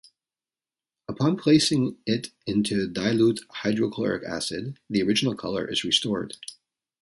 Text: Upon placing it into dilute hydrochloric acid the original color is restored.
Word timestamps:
Upon 1.07 1.37
placing 1.37 1.99
it 2.07 2.31
into 2.47 2.87
dilute 2.87 3.41
hydrochloric 3.51 4.23
acid 4.23 4.79
the 4.89 5.03
original 5.03 5.35
color 5.35 5.69
is 5.69 5.83
restored. 5.83 6.37